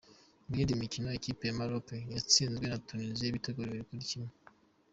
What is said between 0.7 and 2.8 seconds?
mikino, ikipe ya Moroc yatsinzwe na